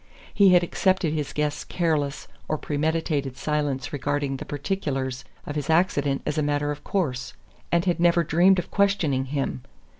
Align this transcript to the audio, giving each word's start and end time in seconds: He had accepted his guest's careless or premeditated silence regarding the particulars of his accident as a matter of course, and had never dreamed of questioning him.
He 0.33 0.49
had 0.53 0.63
accepted 0.63 1.13
his 1.13 1.31
guest's 1.31 1.63
careless 1.63 2.27
or 2.47 2.57
premeditated 2.57 3.37
silence 3.37 3.93
regarding 3.93 4.37
the 4.37 4.45
particulars 4.45 5.23
of 5.45 5.55
his 5.55 5.69
accident 5.69 6.23
as 6.25 6.39
a 6.39 6.41
matter 6.41 6.71
of 6.71 6.83
course, 6.83 7.33
and 7.71 7.85
had 7.85 7.99
never 7.99 8.23
dreamed 8.23 8.57
of 8.57 8.71
questioning 8.71 9.25
him. 9.25 9.61